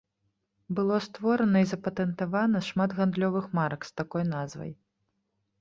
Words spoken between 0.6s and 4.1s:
Было створана і запатэнтавана шмат гандлёвых марак з